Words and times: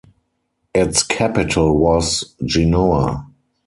Its 0.73 1.03
capital 1.03 1.77
was 1.77 2.33
Genoa. 2.43 3.27